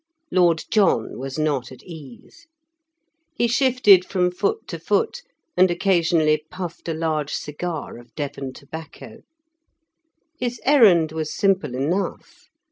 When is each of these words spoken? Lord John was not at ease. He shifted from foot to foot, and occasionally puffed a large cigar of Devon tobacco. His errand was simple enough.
Lord 0.31 0.63
John 0.71 1.19
was 1.19 1.37
not 1.37 1.71
at 1.71 1.83
ease. 1.83 2.47
He 3.35 3.47
shifted 3.47 4.03
from 4.03 4.31
foot 4.31 4.67
to 4.69 4.79
foot, 4.79 5.21
and 5.55 5.69
occasionally 5.69 6.43
puffed 6.49 6.89
a 6.89 6.93
large 6.95 7.35
cigar 7.35 7.99
of 7.99 8.15
Devon 8.15 8.51
tobacco. 8.53 9.21
His 10.39 10.59
errand 10.65 11.11
was 11.11 11.31
simple 11.37 11.75
enough. 11.75 12.49